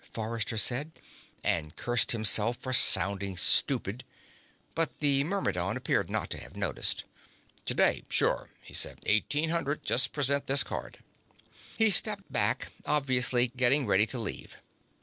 Forrester 0.13 0.57
said, 0.57 0.93
and 1.43 1.75
cursed 1.75 2.11
himself 2.11 2.57
for 2.57 2.73
sounding 2.73 3.37
stupid. 3.37 4.03
But 4.73 4.97
the 4.97 5.23
Myrmidon 5.23 5.77
appeared 5.77 6.09
not 6.09 6.31
to 6.31 6.39
have 6.39 6.55
noticed. 6.55 7.03
"Today, 7.65 8.05
sure," 8.09 8.49
he 8.63 8.73
said. 8.73 8.97
"Eighteen 9.05 9.49
hundred. 9.51 9.85
Just 9.85 10.11
present 10.11 10.47
this 10.47 10.63
card." 10.63 11.03
He 11.77 11.91
stepped 11.91 12.31
back, 12.33 12.71
obviously 12.83 13.49
getting 13.49 13.85
ready 13.85 14.07
to 14.07 14.17
leave. 14.17 14.57